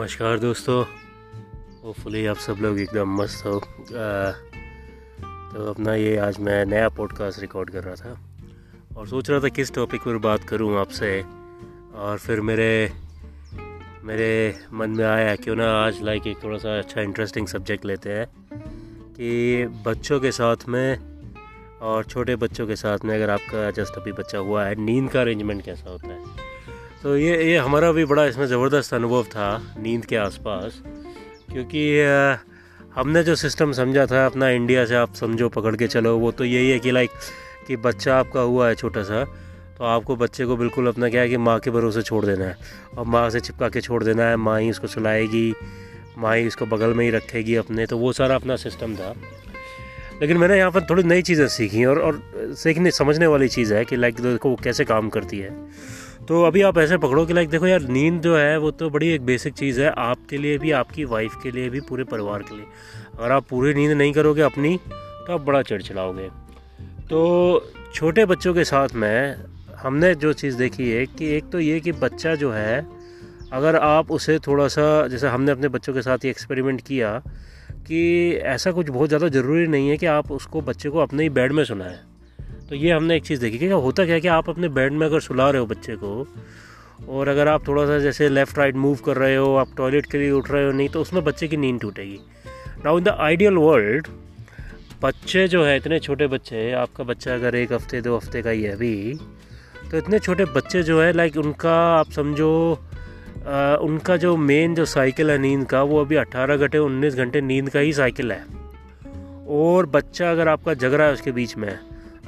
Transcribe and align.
नमस्कार 0.00 0.38
दोस्तों। 0.38 0.84
होपफुली 1.84 2.26
आप 2.26 2.36
सब 2.36 2.52
लोग 2.52 2.80
एकदम 2.80 3.16
मस्त 3.16 3.46
हो। 3.46 3.60
तो 5.52 5.70
अपना 5.70 5.94
ये 5.94 6.16
आज 6.16 6.40
मैं 6.40 6.66
नया 6.66 6.88
पॉडकास्ट 6.88 7.40
रिकॉर्ड 7.40 7.70
कर 7.70 7.84
रहा 7.84 7.94
था। 7.94 8.20
और 8.96 9.08
सोच 9.08 9.30
रहा 9.30 9.40
था 9.40 9.48
किस 9.48 9.74
टॉपिक 9.74 10.00
पर 10.00 10.18
बात 10.18 10.44
करूँ 10.44 10.80
आपसे। 10.80 11.24
और 11.94 12.18
फिर 12.18 12.40
मेरे 12.40 12.92
मेरे 14.02 14.58
मन 14.72 14.90
में 14.90 15.04
आया 15.04 15.36
क्यों 15.36 15.56
ना 15.56 15.72
आज 15.72 16.02
लाइक 16.02 16.26
एक 16.26 16.44
थोड़ा 16.44 16.58
सा 16.58 16.78
अच्छा 16.78 17.00
इंटरेस्टिंग 17.00 17.46
सब्जेक्ट 17.46 17.84
लेते 17.84 18.10
हैं। 18.10 18.26
कि 19.16 19.66
बच्चों 19.66 20.20
के 20.20 20.32
साथ 20.32 20.56
में 20.68 20.98
और 21.80 22.04
छोटे 22.04 22.36
बच्चों 22.36 22.66
के 22.66 22.76
साथ 22.76 22.98
में 23.04 23.14
अगर 23.14 23.30
आपका 23.30 23.70
जस्ट 23.70 23.94
अभी 23.94 24.12
बच्चा 24.12 24.38
हुआ 24.38 24.64
है, 24.64 24.74
नींद 24.74 25.10
का 25.10 25.20
अरेंजमेंट 25.20 25.64
कैसा 25.64 25.90
होता 25.90 26.08
है? 26.08 26.49
तो 27.02 27.16
ये 27.16 27.36
ये 27.44 27.56
हमारा 27.56 27.90
भी 27.92 28.04
बड़ा 28.04 28.24
इसमें 28.26 28.46
ज़बरदस्त 28.46 28.94
अनुभव 28.94 29.24
था, 29.24 29.74
नींद 29.78 30.04
के 30.04 30.16
आसपास। 30.16 30.80
क्योंकि 31.52 31.82
हमने 32.94 33.22
जो 33.24 33.34
सिस्टम 33.34 33.72
समझा 33.72 34.04
था, 34.06 34.24
अपना 34.26 34.48
इंडिया 34.50 34.84
से 34.86 34.94
आप 34.94 35.14
समझो, 35.14 35.48
पकड़ 35.48 35.74
के 35.76 35.86
चलो, 35.86 36.16
वो 36.18 36.30
तो 36.30 36.44
यही 36.44 36.70
है 36.70 36.78
कि 36.78 36.90
लाइक 36.90 37.10
कि 37.66 37.76
बच्चा 37.78 38.18
आपका 38.18 38.40
हुआ 38.40 38.68
है 38.68 38.74
छोटा 38.74 39.02
सा 39.02 39.24
तो 39.78 39.84
आपको 39.84 40.16
बच्चे 40.16 40.44
को 40.46 40.56
बिल्कुल 40.56 40.86
अपना 40.88 41.08
क्या 41.08 41.20
है 41.20 41.28
कि 41.28 41.36
माँ 41.38 41.58
के 41.58 41.70
भरोसे 41.70 42.02
छोड़ 42.02 42.24
देना 42.26 42.44
है। 42.44 42.56
और 42.98 43.06
माँ 43.06 43.28
से 43.30 43.40
चिपका 43.40 43.68
के 43.68 43.80
छोड़ 43.80 44.02
देना 44.04 44.24
है, 44.24 44.36
माँ 44.36 44.60
ही 44.60 44.70
उसको 44.70 44.86
सुलाएगी, 44.86 45.54
माँ 46.18 46.36
ही 46.36 46.46
उसको 46.46 46.66
बगल 46.66 46.94
में 46.94 47.04
ही 47.04 47.10
रखेगी 47.10 47.54
अपने 47.56 47.86
तो 47.86 47.98
वो 47.98 48.12
सारा 48.12 48.34
अपना 48.34 48.56
सिस्टम 48.56 48.96
था। 48.96 49.14
लेकिन 50.20 50.36
मैंने 50.36 50.58
यहाँ 50.58 50.70
पर 50.70 50.82
थोड़ी 50.82 51.02
नई 51.02 51.22
चीज़ें 51.22 51.46
सीखी 51.48 51.84
और 51.84 51.98
और 51.98 52.20
सीखने, 52.58 52.90
समझने 52.90 53.26
वाली 53.26 53.48
चीज़ 53.48 53.74
है 53.74 53.84
कि 53.84 53.96
लाइक 53.96 54.20
देखो 54.20 54.48
वो 54.48 54.56
कैसे 54.64 54.84
काम 54.84 55.08
करती 55.08 55.38
है। 55.38 55.50
तो 56.28 56.42
अभी 56.44 56.62
आप 56.62 56.78
ऐसे 56.78 56.96
पकड़ो 56.98 57.24
कि 57.26 57.32
लाइक 57.32 57.48
देखो 57.50 57.66
यार, 57.66 57.82
नींद 57.82 58.20
जो 58.22 58.36
है, 58.36 58.56
वो 58.58 58.70
तो 58.70 58.88
बड़ी 58.90 59.08
एक 59.08 59.24
बेसिक 59.26 59.54
चीज़ 59.54 59.80
है 59.80 59.92
आपके 59.98 60.38
लिए 60.38 60.58
भी, 60.58 60.70
आपकी 60.70 61.04
वाइफ 61.04 61.34
के 61.42 61.50
लिए 61.50 61.70
भी, 61.70 61.80
पूरे 61.80 62.04
परिवार 62.04 62.42
के 62.42 62.56
लिए। 62.56 62.64
अगर 63.18 63.32
आप 63.32 63.46
पूरी 63.48 63.74
नींद 63.74 63.92
नहीं 63.92 64.12
करोगे 64.12 64.42
अपनी 64.42 64.76
तो 64.86 65.32
आप 65.32 65.40
बड़ा 65.40 65.62
चिड़चिड़ाओगे। 65.62 66.28
तो 67.10 67.70
छोटे 67.94 68.24
बच्चों 68.26 68.54
के 68.54 68.64
साथ 68.64 68.94
में 68.94 69.36
हमने 69.76 70.14
जो 70.14 70.32
चीज़ 70.32 70.56
देखी 70.56 70.90
है 70.90 71.04
कि 71.08 71.28
एक 71.36 71.50
तो 71.50 71.60
ये 71.60 71.80
कि 71.80 71.92
बच्चा 71.94 72.34
जो 72.34 72.50
है, 72.52 72.86
अगर 73.52 73.76
आप 73.76 74.10
उसे 74.10 74.38
थोड़ा 74.38 74.68
सा 74.68 75.06
जैसे 75.06 75.28
हमने 75.28 75.52
अपने 75.52 75.68
बच्चों 75.68 75.94
के 75.94 76.02
साथ 76.02 76.24
ये 76.24 76.30
एक्सपेरिमेंट 76.30 76.80
किया 76.80 77.18
कि 77.86 78.32
ऐसा 78.46 78.72
कुछ 78.72 78.88
बहुत 78.88 79.08
ज़्यादा 79.08 79.28
ज़रूरी 79.30 79.66
नहीं 79.66 79.88
है 79.88 79.96
कि 79.96 80.06
आप 80.06 80.30
उसको, 80.32 80.60
बच्चे 80.60 80.90
को 80.90 80.98
अपने 80.98 81.22
ही 81.22 81.30
बेड 81.30 81.52
में 81.52 81.64
सुनाएँ। 81.64 81.98
तो 82.70 82.76
ये 82.76 82.90
हमने 82.90 83.16
एक 83.16 83.24
चीज़ 83.24 83.40
देखी 83.40 83.58
कि 83.58 83.66
होता 83.66 84.04
क्या 84.04 84.18
कि 84.18 84.28
आप 84.28 84.48
अपने 84.50 84.68
बेड 84.68 84.92
में 84.92 85.06
अगर 85.06 85.20
सुला 85.20 85.50
रहे 85.50 85.60
हो 85.60 85.66
बच्चे 85.66 85.96
को 85.96 86.26
और 87.08 87.28
अगर 87.28 87.48
आप 87.48 87.68
थोड़ा 87.68 87.86
सा 87.86 87.98
जैसे 87.98 88.28
लेफ़्ट 88.28 88.58
राइट 88.58 88.74
मूव 88.74 88.96
कर 88.96 89.16
रहे 89.16 89.36
हो 89.36 89.54
आप 89.54 89.68
टॉयलेट 89.76 90.06
के 90.06 90.18
लिए 90.18 90.30
उठ 90.30 90.50
रहे 90.50 90.66
हो 90.66 90.72
नहीं 90.72 90.88
तो 90.88 91.00
उसमें 91.00 91.24
बच्चे 91.24 91.48
की 91.48 91.56
नींद 91.56 91.80
टूटेगी। 91.80 92.18
Now 92.84 92.98
in 92.98 93.04
the 93.04 93.08
ideal 93.08 93.54
world 93.54 94.06
बच्चे 95.02 95.48
जो 95.48 95.64
है 95.64 95.76
इतने 95.76 95.98
छोटे 95.98 96.26
बच्चे 96.26 96.72
आपका 96.72 97.04
बच्चा 97.04 97.34
अगर 97.34 97.54
एक 97.54 97.72
हफ़्ते 97.72 98.00
दो 98.00 98.16
हफ़्ते 98.16 98.42
का 98.42 98.50
ही 98.50 98.62
है 98.62 98.72
अभी 98.72 99.18
तो 99.90 99.98
इतने 99.98 100.18
छोटे 100.18 100.44
बच्चे 100.44 100.82
जो 100.82 101.02
है 101.02 101.12
लाइक 101.12 101.36
उनका 101.36 101.74
आप 101.98 102.10
समझो 102.10 102.78
आ, 103.46 103.74
उनका 103.74 104.16
जो 104.16 104.36
मेन 104.36 104.74
जो 104.74 104.84
साइकिल 104.84 105.30
है 105.30 105.38
नींद 105.38 105.66
का 105.66 105.82
वो 105.82 106.00
अभी 106.00 106.16
18 106.16 106.56
घंटे 106.56 106.78
19 106.78 107.16
घंटे 107.16 107.40
नींद 107.40 107.70
का 107.70 107.80
ही 107.80 107.92
साइकिल 107.92 108.32
है। 108.32 108.44
और 109.48 109.86
बच्चा 109.86 110.30
अगर 110.30 110.48
आपका 110.48 110.72
रहा 110.72 111.06
है 111.06 111.12
उसके 111.12 111.32
बीच 111.32 111.56
में 111.56 111.78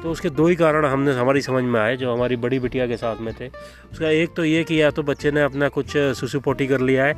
तो 0.03 0.11
उसके 0.11 0.31
दो 0.31 0.47
ही 0.47 0.55
कारण 0.56 0.84
हमने, 0.86 1.12
हमारी 1.14 1.41
समझ 1.42 1.62
में 1.64 1.78
आए, 1.81 1.97
जो 1.97 2.12
हमारी 2.12 2.36
बड़ी 2.39 2.58
बिटिया 2.61 2.86
के 2.86 2.97
साथ 2.97 3.20
में 3.20 3.33
थे। 3.34 3.48
उसका 3.92 4.09
एक 4.11 4.34
तो 4.36 4.44
ये 4.44 4.64
कि 4.64 4.81
या 4.81 4.91
तो 4.91 5.03
बच्चे 5.05 5.31
ने 5.31 5.42
अपना 5.42 5.69
कुछ 5.70 5.97
सुसुपोटी 6.17 6.67
कर 6.67 6.81
लिया 6.83 7.05
है 7.05 7.14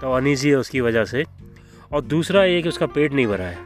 तो 0.00 0.12
अनईजी 0.12 0.50
है 0.50 0.56
उसकी 0.56 0.80
वजह 0.80 1.04
से। 1.06 1.24
और 1.92 2.02
दूसरा 2.04 2.44
ये 2.44 2.60
कि 2.62 2.68
उसका 2.68 2.86
पेट 2.88 3.12
नहीं 3.12 3.26
भरा 3.26 3.44
है 3.44 3.58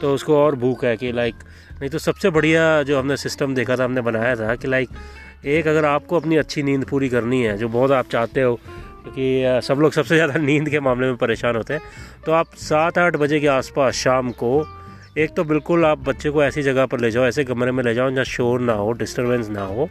तो 0.00 0.12
उसको 0.14 0.36
और 0.36 0.54
भूख 0.56 0.84
है 0.84 0.96
कि 0.96 1.12
लाइक 1.12 1.34
नहीं 1.72 1.90
तो 1.90 1.98
सबसे 2.00 2.30
बढ़िया 2.30 2.82
जो 2.82 2.98
हमने 2.98 3.16
सिस्टम 3.18 3.54
देखा 3.54 3.76
था, 3.76 3.84
हमने 3.84 4.00
बनाया 4.02 4.34
था 4.36 4.54
कि 4.54 4.68
लाइक 4.68 4.88
एक 5.46 5.66
अगर 5.66 5.84
आपको 5.84 6.16
अपनी 6.16 6.36
अच्छी 6.36 6.62
नींद 6.62 6.84
पूरी 6.84 7.08
करनी 7.08 7.42
है, 7.42 7.56
जो 7.56 7.68
बहुत 7.68 7.90
आप 7.90 8.06
चाहते 8.08 8.42
हो, 8.42 8.54
क्योंकि 8.54 9.66
सब 9.66 9.80
लोग 9.80 9.92
सबसे 9.92 10.14
ज़्यादा 10.14 10.40
नींद 10.40 10.68
के 10.68 10.80
मामले 10.80 11.06
में 11.06 11.16
परेशान 11.16 11.56
होते 11.56 11.74
हैं 11.74 11.80
तो 12.26 12.32
आप 12.32 12.54
सात 12.58 12.98
आठ 12.98 13.16
बजे 13.16 13.40
के 13.40 13.46
आसपास 13.48 13.94
शाम 13.94 14.30
को 14.32 14.60
एक 15.18 15.30
तो 15.34 15.42
बिल्कुल 15.44 15.84
आप 15.84 15.98
बच्चे 15.98 16.30
को 16.30 16.42
ऐसी 16.44 16.62
जगह 16.62 16.86
पर 16.86 17.00
ले 17.00 17.10
जाओ, 17.10 17.24
ऐसे 17.24 17.44
कमरे 17.44 17.70
में 17.72 17.82
ले 17.84 17.94
जाओ 17.94 18.10
जहाँ 18.10 18.24
शोर 18.24 18.60
ना 18.60 18.72
हो 18.72 18.90
डिस्टरबेंस 18.92 19.48
ना 19.48 19.62
हो। 19.62 19.88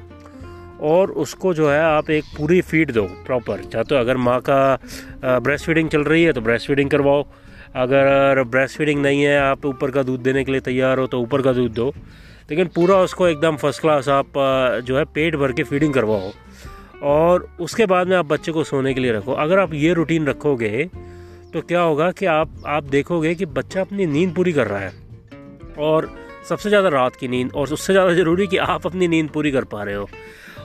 और 0.82 1.12
उसको 1.24 1.54
जो 1.54 1.70
है 1.70 1.80
आप 1.80 2.10
एक 2.10 2.26
पूरी 2.38 2.60
फ़ीड 2.62 2.92
दो 2.92 3.02
प्रॉपर 3.26 3.64
चाहे 3.64 3.84
तो 3.84 3.96
अगर 3.96 4.18
माँ 4.18 4.40
का 4.50 5.40
ब्रेस्ट 5.40 5.66
फीडिंग 5.66 5.90
चल 5.90 6.04
रही 6.04 6.24
है 6.24 6.34
तो 6.34 6.42
ब्रेस्ट 6.42 6.68
फीडिंग 6.68 6.90
करवाओ। 6.90 7.26
अगर 7.76 8.44
ब्रेस्ट 8.46 8.78
फीडिंग 8.78 9.02
नहीं 9.02 9.24
है, 9.24 9.38
आप 9.40 9.66
ऊपर 9.66 9.92
का 9.92 10.04
दूध 10.04 10.22
देने 10.22 10.44
के 10.44 10.52
लिए 10.52 10.62
तैयार 10.62 11.00
हो 11.00 11.08
तो 11.08 11.20
ऊपर 11.22 11.42
का 11.42 11.54
दूध 11.54 11.74
दो। 11.74 11.90
लेकिन 12.50 12.68
पूरा 12.76 12.98
उसको 12.98 13.28
एकदम 13.28 13.56
फ़र्स्ट 13.56 13.82
क्लास 13.82 14.10
आप 14.10 14.38
जो 14.88 14.98
है 14.98 15.04
पेट 15.06 15.36
भर 15.36 15.52
के 15.52 15.64
फीडिंग 15.64 15.94
करवाओ। 15.94 16.32
और 17.06 17.48
उसके 17.60 17.86
बाद 17.86 18.08
में 18.08 18.16
आप 18.18 18.26
बच्चे 18.26 18.52
को 18.52 18.64
सोने 18.64 18.94
के 18.94 19.02
लिए 19.02 19.12
रखो। 19.12 19.34
अगर 19.34 19.60
आप 19.60 19.74
ये 19.74 19.94
रूटीन 19.94 20.28
रखोगे 20.28 20.90
तो 21.54 21.62
क्या 21.62 21.82
होगा 21.82 22.12
कि 22.12 22.26
आप 22.28 22.64
आप 22.68 22.84
देखोगे 22.86 23.36
कि 23.36 23.46
बच्चा 23.48 23.82
अपनी 23.82 24.06
नींद 24.06 24.34
पूरी 24.36 24.54
कर 24.54 24.68
रहा 24.68 24.80
है। 24.80 25.07
और 25.80 26.10
सबसे 26.50 26.70
ज़्यादा 26.70 26.90
रात 26.90 27.16
की 27.16 27.28
नींद, 27.28 27.52
और 27.56 27.74
उससे 27.74 27.94
ज़्यादा 27.94 28.14
ज़रूरी 28.14 28.48
कि 28.48 28.58
आप 28.58 28.86
अपनी 28.88 29.08
नींद 29.08 29.30
पूरी 29.30 29.52
कर 29.52 29.64
पा 29.66 29.84
रहे 29.84 29.96
हो। 29.96 30.08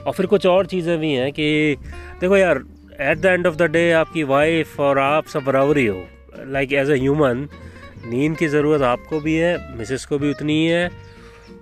और 0.05 0.13
फिर 0.13 0.25
कुछ 0.25 0.45
और 0.45 0.65
चीज़ें 0.65 0.97
भी 0.99 1.11
हैं 1.13 1.31
कि, 1.31 1.77
देखो 2.21 2.37
यार 2.37 2.63
at 3.01 3.17
the 3.17 3.25
end 3.25 3.47
of 3.47 3.55
the 3.55 3.69
day 3.71 3.91
आपकी 3.93 4.23
वाइफ 4.25 4.79
और 4.79 4.99
आप 4.99 5.27
सब 5.27 5.43
बराबर 5.43 5.77
ही। 5.77 5.85
हो 5.85 6.03
लाइक 6.47 6.73
एज 6.73 6.89
ए 6.89 6.97
ह्यूमन 6.97 7.47
नींद 8.05 8.37
की 8.37 8.47
ज़रूरत 8.47 8.81
आपको 8.81 9.19
भी 9.19 9.35
है 9.35 9.77
मिसेस 9.77 10.05
को 10.05 10.17
भी 10.19 10.29
उतनी 10.29 10.53
ही 10.53 10.65
है। 10.65 10.89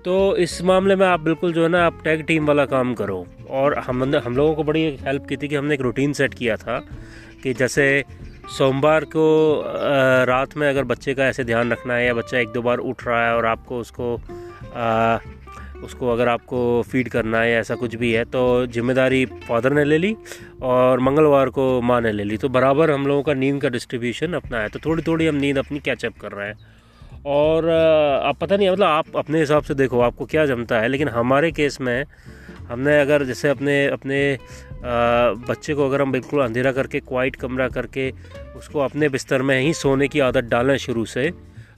तो 0.05 0.35
इस 0.37 0.61
मामले 0.63 0.95
में 0.95 1.05
आप 1.05 1.19
बिल्कुल 1.19 1.53
जो 1.53 1.63
है 1.63 1.69
ना, 1.69 1.85
आप 1.85 2.01
टैग 2.03 2.23
टीम 2.25 2.45
वाला 2.45 2.65
काम 2.65 2.93
करो। 2.93 3.25
और 3.49 3.77
हम 3.79 4.03
हम 4.15 4.35
लोगों 4.37 4.55
को 4.55 4.63
बड़ी 4.63 4.83
हेल्प 5.05 5.25
की 5.29 5.37
थी 5.37 5.47
कि 5.47 5.55
हमने 5.55 5.73
एक 5.73 5.81
रूटीन 5.81 6.13
सेट 6.13 6.33
किया 6.33 6.55
था 6.57 6.77
कि 7.43 7.53
जैसे 7.53 7.83
सोमवार 8.57 9.03
को 9.05 9.25
रात 10.27 10.55
में 10.57 10.67
अगर 10.69 10.83
बच्चे 10.83 11.13
का 11.13 11.25
ऐसे 11.25 11.43
ध्यान 11.43 11.71
रखना 11.71 11.93
है 11.93 12.05
या 12.05 12.13
बच्चा 12.13 12.37
एक 12.39 12.49
दो 12.49 12.61
बार 12.61 12.77
उठ 12.79 13.05
रहा 13.07 13.25
है 13.27 13.35
और 13.35 13.45
आपको 13.45 13.77
उसको 13.79 14.15
आ, 14.75 15.17
उसको 15.83 16.09
अगर 16.09 16.27
आपको 16.27 16.59
फ़ीड 16.81 17.09
करना 17.09 17.39
है 17.39 17.51
या 17.51 17.59
ऐसा 17.59 17.75
कुछ 17.75 17.95
भी 17.95 18.11
है 18.13 18.23
तो 18.25 18.41
ज़िम्मेदारी 18.67 19.25
फादर 19.47 19.73
ने 19.73 19.83
ले 19.83 19.97
ली 19.97 20.15
और 20.61 20.99
मंगलवार 20.99 21.49
को 21.49 21.65
माँ 21.81 21.99
ने 22.01 22.11
ले 22.11 22.23
ली। 22.23 22.37
तो 22.37 22.49
बराबर 22.49 22.91
हम 22.91 23.07
लोगों 23.07 23.23
का 23.23 23.33
नींद 23.33 23.61
का 23.61 23.69
डिस्ट्रीब्यूशन 23.69 24.33
अपना 24.33 24.59
है 24.59 24.69
तो 24.69 24.79
थोड़ी 24.79 25.03
थोड़ी 25.03 25.27
हम 25.27 25.35
नींद 25.35 25.57
अपनी 25.57 25.79
कैचअप 25.79 26.19
कर 26.21 26.31
रहे 26.31 26.47
हैं। 26.47 26.57
और 27.27 27.69
आप 27.69 28.37
पता 28.39 28.57
नहीं 28.57 28.69
मतलब 28.69 28.85
आप 28.85 29.17
अपने 29.17 29.39
हिसाब 29.39 29.63
से 29.63 29.73
देखो 29.73 30.01
आपको 30.01 30.25
क्या 30.25 30.45
जमता 30.45 30.79
है 30.79 30.87
लेकिन 30.87 31.07
हमारे 31.09 31.51
केस 31.51 31.79
में 31.81 32.03
हमने 32.69 32.99
अगर 33.01 33.23
जैसे 33.23 33.49
अपने 33.49 33.85
अपने 33.87 34.37
बच्चे 34.83 35.73
को 35.73 35.85
अगर 35.85 36.01
हम 36.01 36.11
बिल्कुल 36.11 36.43
अंधेरा 36.43 36.71
करके 36.71 36.99
क्वाइट 36.99 37.35
कमरा 37.35 37.67
करके, 37.69 38.09
उसको 38.57 38.79
अपने 38.79 39.09
बिस्तर 39.09 39.41
में 39.41 39.59
ही 39.59 39.73
सोने 39.73 40.07
की 40.07 40.19
आदत 40.19 40.43
डालें 40.45 40.77
शुरू 40.77 41.05
से 41.05 41.31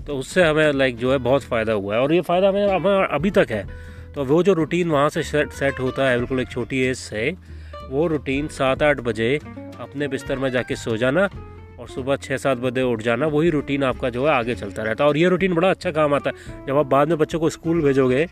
तो 0.07 0.15
उससे 0.17 0.43
हमें 0.43 0.71
लाइक 0.73 0.97
जो 0.97 1.11
है, 1.11 1.17
बहुत 1.17 1.43
फ़ायदा 1.43 1.73
हुआ 1.73 1.95
है। 1.95 2.01
और 2.01 2.13
ये 2.13 2.21
फ़ायदा 2.21 2.47
हमें 2.47 3.07
अभी 3.07 3.31
तक 3.31 3.51
है। 3.51 3.65
तो 4.15 4.23
वो 4.25 4.41
जो 4.43 4.53
रूटीन 4.53 4.89
वहाँ 4.89 5.09
से 5.09 5.23
सेट 5.23 5.51
सेट 5.51 5.79
होता 5.79 6.09
है, 6.09 6.17
बिल्कुल 6.17 6.39
एक 6.39 6.49
छोटी 6.49 6.81
एज 6.81 6.95
से, 6.97 7.29
वो 7.89 8.07
रूटीन 8.07 8.47
सात 8.47 8.83
आठ 8.83 8.99
बजे 8.99 9.35
अपने 9.79 10.07
बिस्तर 10.07 10.37
में 10.37 10.49
जाके 10.51 10.75
सो 10.75 10.97
जाना 10.97 11.29
और 11.79 11.87
सुबह 11.87 12.15
छः 12.15 12.37
सात 12.37 12.57
बजे 12.57 12.81
उठ 12.81 13.01
जाना, 13.01 13.27
वही 13.27 13.49
रूटीन 13.49 13.83
आपका 13.83 14.09
जो 14.09 14.25
है, 14.27 14.33
आगे 14.33 14.55
चलता 14.55 14.83
रहता 14.83 15.03
है। 15.03 15.09
और 15.09 15.17
ये 15.17 15.29
रूटीन 15.29 15.53
बड़ा 15.53 15.69
अच्छा 15.69 15.91
काम 15.91 16.13
आता 16.13 16.29
है। 16.29 16.65
जब 16.67 16.77
आप 16.77 16.85
बाद 16.85 17.09
में 17.09 17.17
बच्चों 17.17 17.39
को 17.39 17.49
स्कूल 17.49 17.81
भेजोगे 17.81 18.27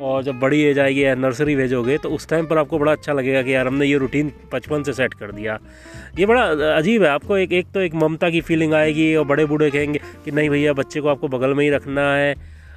और 0.00 0.22
जब 0.22 0.38
बड़ी 0.40 0.60
एज 0.62 0.78
आएगी 0.78 1.04
या 1.04 1.14
नर्सरी 1.14 1.54
भेजोगे 1.56 1.96
तो 1.98 2.08
उस 2.10 2.28
टाइम 2.28 2.46
पर 2.46 2.58
आपको 2.58 2.78
बड़ा 2.78 2.92
अच्छा 2.92 3.12
लगेगा 3.12 3.42
कि 3.42 3.54
यार 3.54 3.66
हमने 3.66 3.86
ये 3.86 3.96
रूटीन 3.98 4.32
बचपन 4.52 4.82
से 4.82 4.92
सेट 4.92 5.14
कर 5.14 5.32
दिया। 5.32 5.58
ये 6.18 6.26
बड़ा 6.26 6.42
अजीब 6.76 7.02
है। 7.02 7.08
आपको 7.08 7.36
एक 7.36 7.52
एक 7.52 7.66
तो 7.74 7.80
एक 7.80 7.94
ममता 7.94 8.30
की 8.30 8.40
फीलिंग 8.40 8.74
आएगी 8.74 9.14
और 9.14 9.24
बड़े 9.24 9.46
बूढ़े 9.46 9.70
कहेंगे 9.70 10.00
कि 10.24 10.30
नहीं 10.30 10.50
भैया, 10.50 10.72
बच्चे 10.72 11.00
को 11.00 11.08
आपको 11.08 11.28
बगल 11.28 11.54
में 11.54 11.64
ही 11.64 11.70
रखना 11.70 12.12
है। 12.14 12.34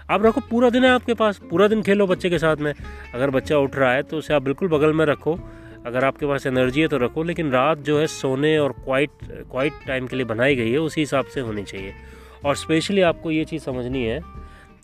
आप 0.09 0.25
रखो 0.25 0.41
पूरा 0.41 0.69
दिन 0.69 0.83
है 0.83 0.89
आपके 0.89 1.13
पास, 1.13 1.39
पूरा 1.49 1.67
दिन 1.67 1.81
खेलो 1.81 2.07
बच्चे 2.07 2.29
के 2.29 2.37
साथ 2.39 2.57
में। 2.57 2.73
अगर 3.13 3.29
बच्चा 3.29 3.57
उठ 3.57 3.75
रहा 3.75 3.93
है 3.93 4.03
तो 4.03 4.17
उसे 4.17 4.33
आप 4.33 4.41
बिल्कुल 4.41 4.67
बगल 4.67 4.93
में 4.93 5.05
रखो। 5.05 5.39
अगर 5.85 6.05
आपके 6.05 6.25
पास 6.25 6.45
एनर्जी 6.47 6.81
है 6.81 6.87
तो 6.87 6.97
रखो, 6.97 7.23
लेकिन 7.23 7.51
रात 7.51 7.77
जो 7.77 7.99
है 7.99 8.07
सोने 8.07 8.57
और 8.59 8.71
क्वाइट 8.79 9.09
क्वाइट 9.51 9.73
टाइम 9.87 10.07
के 10.07 10.15
लिए 10.15 10.25
बनाई 10.25 10.55
गई 10.55 10.71
है, 10.71 10.77
उसी 10.77 11.01
हिसाब 11.01 11.25
से 11.25 11.41
होनी 11.41 11.63
चाहिए। 11.63 11.93
और 12.45 12.55
स्पेशली 12.55 13.01
आपको 13.01 13.31
ये 13.31 13.45
चीज़ 13.45 13.61
समझनी 13.63 14.03
है 14.03 14.21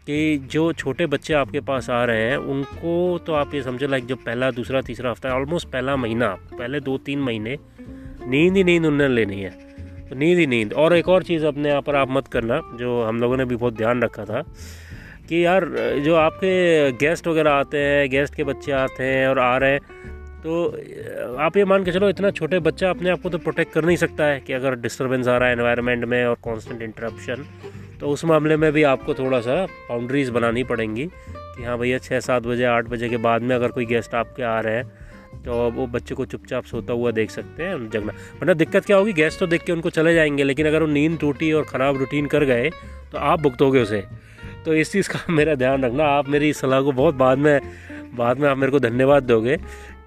कि 0.08 0.38
जो 0.52 0.72
छोटे 0.74 1.06
बच्चे 1.06 1.34
आपके 1.34 1.60
पास 1.60 1.90
आ 1.90 2.04
रहे 2.06 2.24
हैं, 2.24 2.38
उनको 2.38 3.18
तो 3.18 3.34
आप 3.34 3.54
ये 3.56 3.62
समझो 3.64 3.88
लाइक 3.88 4.06
जो 4.06 4.16
पहला, 4.16 4.50
दूसरा, 4.52 4.82
तीसरा 4.82 5.12
हफ़्ता 5.12 5.34
ऑलमोस्ट 5.36 5.68
पहला 5.68 5.96
महीना, 5.96 6.28
पहले 6.52 6.80
दो, 6.80 6.98
तीन 6.98 7.20
महीने, 7.20 7.58
नींद 8.28 8.56
ही 8.58 8.64
नींद 8.64 8.86
उन्हें 8.86 9.08
लेनी 9.10 9.42
है। 9.42 9.50
तो 10.10 10.16
नींद 10.16 10.40
ही 10.40 10.48
नींद। 10.48 10.74
और 10.74 10.96
एक 10.96 11.10
और 11.10 11.24
चीज़ 11.24 11.46
अपने 11.46 11.70
यहाँ 11.70 11.82
पर 11.82 11.96
आप 11.96 12.12
मत 12.12 12.28
करना, 12.28 12.62
जो 12.76 13.02
हम 13.04 13.20
लोगों 13.22 13.38
ने 13.38 13.46
भी 13.46 13.56
बहुत 13.56 13.78
ध्यान 13.78 14.02
रखा 14.02 14.26
था, 14.26 14.42
कि 15.30 15.46
यार, 15.46 15.66
जो 16.06 16.16
आपके 16.16 16.92
गेस्ट 16.98 17.28
वगैरह 17.28 17.52
आते 17.52 17.78
हैं 17.78 18.10
गेस्ट 18.10 18.36
के 18.36 18.44
बच्चे 18.44 18.72
आते 18.74 19.04
हैं 19.04 19.28
और 19.28 19.40
आ 19.40 19.56
रहे 19.58 19.72
हैं 19.72 20.14
तो 20.44 21.38
आप 21.40 21.56
ये 21.58 21.64
मान 21.66 21.84
के 21.84 21.92
चलो, 21.92 22.10
इतना 22.10 22.30
छोटे 22.32 22.60
बच्चा 22.62 22.90
अपने 22.90 23.10
आप 23.10 23.22
को 23.22 23.30
तो 23.30 23.38
प्रोटेक्ट 23.38 23.74
कर 23.74 23.86
नहीं 23.86 23.98
सकता 23.98 24.26
है, 24.26 24.40
कि 24.40 24.54
अगर 24.54 24.76
डिस्टर्बेंस 24.78 25.28
आ 25.28 25.38
रहा 25.38 25.50
है 25.50 25.56
एनवायरनमेंट 25.56 26.06
में 26.06 26.24
और 26.26 26.36
कांस्टेंट 26.46 26.82
इंटरप्शन 26.82 27.46
तो 28.00 28.10
उस 28.10 28.26
मामले 28.26 28.58
में 28.58 28.72
भी 28.72 28.84
आपको 28.86 29.14
थोड़ा 29.14 29.40
सा 29.42 29.66
बाउंड्रीज 29.66 30.30
बनानी 30.30 30.64
पड़ेंगी 30.66 31.06
कि 31.06 31.64
हाँ 31.64 31.78
भैया, 31.80 31.98
छः 32.00 32.20
सात 32.20 32.44
बजे, 32.44 32.64
आठ 32.66 32.86
बजे 32.86 33.10
के 33.10 33.18
बाद 33.20 33.42
में 33.42 33.56
अगर 33.56 33.72
कोई 33.72 33.86
गेस्ट 33.86 34.16
आपके 34.16 34.44
आ 34.44 34.60
रहे 34.60 34.76
हैं 34.76 35.04
तो 35.44 35.54
वो 35.72 35.86
बच्चे 35.88 36.16
को 36.16 36.26
चुपचाप 36.26 36.66
सोता 36.66 36.94
हुआ 36.94 37.12
देख 37.12 37.32
सकते 37.32 37.64
हैं 37.64 37.90
जगना 37.90 38.14
वरना 38.34 38.54
दिक्कत 38.56 38.86
क्या 38.86 38.98
होगी 38.98 39.14
गैस 39.14 39.40
तो 39.40 39.48
देख 39.48 39.64
के 39.64 39.72
उनको 39.72 39.90
चले 39.92 40.14
जाएँगे, 40.14 40.44
लेकिन 40.44 40.68
अगर 40.68 40.82
वो 40.82 40.88
नींद 40.90 41.18
टूटी 41.20 41.52
और 41.52 41.64
ख़राब 41.64 41.98
रूटीन 41.98 42.28
कर 42.28 42.46
गए 42.46 42.70
तो 43.12 43.18
आप 43.18 43.42
भुगतोगे 43.42 43.82
उसे। 43.82 44.04
तो 44.66 44.74
इस 44.76 44.92
चीज़ 44.92 45.10
का 45.10 45.20
मेरा 45.30 45.56
ध्यान 45.56 45.84
रखना। 45.86 46.06
आप 46.10 46.30
मेरी 46.30 46.54
सलाह 46.54 46.82
को 46.82 46.92
बहुत 46.92 47.16
बाद 47.16 47.38
में 47.38 47.60
बाद 48.16 48.40
में 48.40 48.48
आप 48.50 48.58
मेरे 48.58 48.72
को 48.72 48.80
धन्यवाद 48.80 49.24
दोगे 49.24 49.58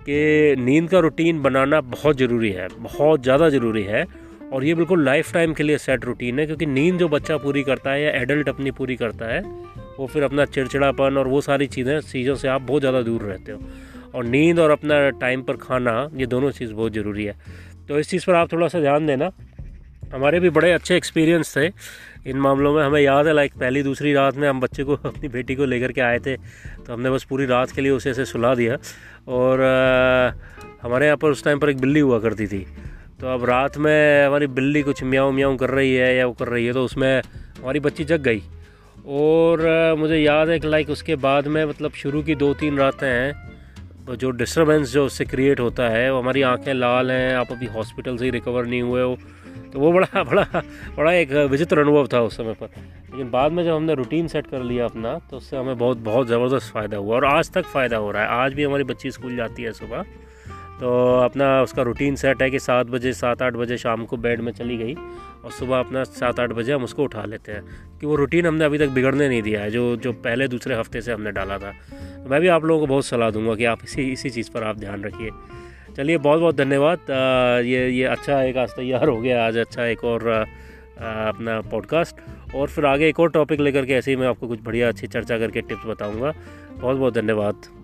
कि 0.05 0.55
नींद 0.59 0.89
का 0.91 0.99
रूटीन 0.99 1.43
बनाना 1.43 1.81
बहुत 1.83 2.17
ज़रूरी 2.19 2.51
है, 2.53 2.69
बहुत 2.71 3.23
ज़्यादा 3.23 3.49
ज़रूरी 3.49 3.83
है। 3.83 4.05
और 4.53 4.65
ये 4.65 4.75
बिल्कुल 4.75 5.05
लाइफ 5.05 5.33
टाइम 5.33 5.53
के 5.55 5.63
लिए 5.63 5.79
सेट 5.79 6.05
रूटीन 6.05 6.39
है 6.39 6.47
क्योंकि 6.47 6.67
नींद 6.67 6.99
जो 6.99 7.09
बच्चा 7.09 7.37
पूरी 7.37 7.63
करता 7.63 7.91
है 7.91 8.03
या 8.03 8.11
एडल्ट 8.13 8.49
अपनी 8.49 8.71
पूरी 8.71 8.97
करता 8.97 9.27
है 9.27 9.41
वो 9.99 10.07
फिर 10.07 10.23
अपना 10.23 10.45
चिड़चिड़ापन 10.45 11.17
और 11.19 11.29
वो 11.29 11.41
सारी 11.41 11.67
चीज़ें 11.67 12.01
चीज़ों 12.01 12.35
से 12.35 12.49
आप 12.49 12.63
बहुत 12.63 12.81
ज़्यादा 12.83 13.03
दूर 13.03 13.23
रहते 13.23 13.53
हो। 13.53 13.61
और 14.15 14.25
नींद 14.25 14.59
और 14.59 14.71
अपना 14.71 15.09
टाइम 15.11 15.43
पर 15.43 15.57
खाना 15.57 16.09
ये 16.17 16.27
दोनों 16.27 16.51
चीज़ 16.51 16.73
बहुत 16.73 16.93
ज़रूरी 16.93 17.25
है। 17.25 17.35
तो 17.89 17.99
इस 17.99 18.09
चीज़ 18.11 18.27
पर 18.27 18.35
आप 18.35 18.53
थोड़ा 18.53 18.69
सा 18.69 18.81
ध्यान 18.81 19.07
देना। 19.07 19.31
हमारे 20.13 20.41
भी 20.41 20.51
बड़े 20.51 20.71
अच्छे 20.73 20.97
एक्सपीरियंस 20.97 21.57
थे। 21.57 21.67
इन 22.27 22.39
मामलों 22.39 22.73
में 22.75 22.83
हमें 22.85 23.01
याद 23.01 23.27
है 23.27 23.33
लाइक 23.35 23.53
पहली 23.55 23.83
दूसरी 23.83 24.13
रात 24.13 24.37
में 24.37 24.49
हम 24.49 24.61
बच्चे 24.61 24.85
को 24.85 24.95
अपनी 25.05 25.29
बेटी 25.29 25.55
को 25.55 25.65
लेकर 25.65 25.93
के 25.93 26.01
आए 26.01 26.19
थे 26.19 26.37
तो 26.37 26.93
हमने 26.93 27.11
बस 27.11 27.25
पूरी 27.25 27.47
रात 27.47 27.71
के 27.71 27.81
लिए 27.81 27.93
उसे 27.93 28.11
ऐसे 28.11 28.25
सुला 28.25 28.55
दिया। 28.55 28.77
और 29.29 29.61
आ, 29.61 30.33
हमारे 30.83 31.07
यहाँ 31.07 31.17
पर 31.17 31.31
उस 31.31 31.45
टाइम 31.45 31.59
पर 31.59 31.71
एक 31.71 31.81
बिल्ली 31.81 32.01
हुआ 32.01 32.19
करती 32.19 32.47
थी। 32.47 32.67
तो 33.21 33.27
अब 33.27 33.45
रात 33.45 33.77
में 33.79 34.27
हमारी 34.27 34.47
बिल्ली 34.47 34.83
कुछ 34.83 35.03
म्याऊं 35.05 35.33
म्याऊं 35.33 35.57
कर 35.57 35.71
रही 35.71 35.95
है 35.95 36.15
या 36.17 36.27
वो 36.27 36.33
कर 36.33 36.49
रही 36.49 36.67
है 36.67 36.73
तो 36.73 36.85
उसमें 36.85 37.23
हमारी 37.59 37.81
बच्ची 37.81 38.05
जग 38.05 38.21
गई। 38.21 38.43
और 39.09 39.95
मुझे 39.99 40.17
याद 40.17 40.49
है 40.49 40.59
कि 40.61 40.69
लाइक 40.69 40.91
उसके 40.91 41.17
बाद 41.17 41.47
में 41.47 41.65
मतलब 41.65 41.93
शुरू 41.93 42.23
की 42.23 42.35
दो 42.35 42.53
तीन 42.55 42.79
रातें 42.79 43.07
हैं 43.07 44.17
जो 44.17 44.31
डिस्टर्बेंस 44.31 44.93
जो 44.93 45.05
उससे 45.07 45.25
क्रिएट 45.25 45.61
होता 45.61 45.89
है, 45.89 46.13
वो 46.13 46.21
हमारी 46.21 46.43
आँखें 46.43 46.73
लाल 46.75 47.11
हैं, 47.11 47.35
आप 47.37 47.51
अभी 47.53 47.67
हॉस्पिटल 47.67 48.17
से 48.17 48.25
ही 48.25 48.31
रिकवर 48.31 48.67
नहीं 48.67 48.83
हुए 48.83 49.03
हो। 49.03 49.17
तो 49.73 49.81
वो 49.81 49.93
बड़ा 49.93 50.23
बड़ा 50.23 50.63
बड़ा 50.97 51.13
एक 51.13 51.33
विचित्र 51.51 51.79
अनुभव 51.79 52.07
था 52.07 52.21
उस 52.21 52.37
समय 52.37 52.55
पर। 52.55 52.67
लेकिन 52.67 53.31
बाद 53.31 53.53
में 53.53 53.65
जब 53.65 53.75
हमने 53.75 53.95
रूटीन 53.95 54.29
सेट 54.29 54.47
कर 54.47 54.63
लिया 54.63 54.85
अपना 54.85 55.19
तो 55.31 55.37
उससे 55.37 55.57
हमें 55.57 55.77
बहुत 55.79 55.99
बहुत 55.99 56.29
ज़बरदस्त 56.29 56.73
फ़ायदा 56.73 56.97
हुआ 56.97 57.17
और 57.17 57.25
आज 57.25 57.51
तक 57.53 57.65
फ़ायदा 57.65 57.97
हो 57.97 58.11
रहा 58.11 58.23
है। 58.23 58.29
आज 58.45 58.55
भी 58.55 58.65
हमारी 58.65 58.85
बच्ची 58.85 59.11
स्कूल 59.11 59.37
जाती 59.37 59.63
है 59.63 59.73
सुबह। 59.73 60.05
तो 60.81 61.19
अपना 61.19 61.63
उसका 61.63 61.83
रूटीन 61.83 62.15
सेट 62.15 62.43
है 62.43 62.51
कि 62.51 62.59
सात 62.59 62.87
बजे, 62.87 63.13
सात, 63.13 63.43
आठ 63.43 63.53
बजे 63.53 63.77
शाम 63.77 64.05
को 64.05 64.17
बेड 64.17 64.41
में 64.41 64.53
चली 64.53 64.77
गई 64.77 64.95
और 65.45 65.51
सुबह 65.51 65.79
अपना 65.79 66.05
सात, 66.05 66.41
आठ 66.41 66.51
बजे 66.51 66.73
हम 66.73 66.85
उसको 66.85 67.05
उठा 67.05 67.25
लेते 67.25 67.53
हैं। 67.53 67.63
कि 68.01 68.07
वो 68.07 68.17
रूटीन 68.17 68.47
हमने 68.47 68.65
अभी 68.65 68.79
तक 68.79 68.89
बिगड़ने 68.89 69.29
नहीं 69.29 69.43
दिया 69.43 69.61
है, 69.61 69.71
जो 69.71 69.97
जो 69.97 70.13
पहले 70.13 70.49
दूसरे 70.49 70.75
हफ़्ते 70.75 71.01
से 71.01 71.13
हमने 71.13 71.33
डाला 71.33 71.59
था। 71.59 71.71
तो 72.25 72.31
मैं 72.31 72.41
भी 72.41 72.49
आप 72.49 72.65
लोगों 72.65 72.81
को 72.81 72.87
बहुत 72.87 73.05
सलाह 73.05 73.31
दूँगा 73.31 73.55
कि 73.55 73.65
आप 73.65 73.79
इसी 73.85 74.03
इसी 74.03 74.31
चीज़ 74.31 74.51
पर 74.51 74.63
आप 74.63 74.79
ध्यान 74.79 75.05
रखिए। 75.05 75.31
चलिए 75.97 76.19
बहुत 76.19 76.41
बहुत 76.41 76.57
धन्यवाद 76.57 76.99
ये 77.65 77.89
ये 77.91 78.05
अच्छा 78.05 78.43
एक 78.43 78.57
आज 78.57 78.71
तैयार 78.71 79.09
हो 79.09 79.21
गया। 79.21 79.47
आज 79.47 79.57
अच्छा 79.57 79.85
एक 79.85 80.05
और 80.05 80.29
अपना 80.99 81.61
पॉडकास्ट 81.61 82.55
और 82.55 82.69
फिर 82.69 82.87
आगे 82.87 83.09
एक 83.09 83.21
और 83.21 83.31
टॉपिक 83.31 83.61
लेकर 83.61 83.87
के 83.87 83.93
ऐसे 83.93 84.11
ही 84.11 84.17
मैं 84.17 84.27
आपको 84.27 84.49
कुछ 84.49 84.61
बढ़िया 84.63 84.89
अच्छी 84.89 85.07
चर्चा 85.07 85.39
करके 85.39 85.61
टिप्स 85.61 85.87
बताऊँगा। 85.87 86.33
बहुत 86.81 86.97
बहुत 86.97 87.15
धन्यवाद। 87.15 87.78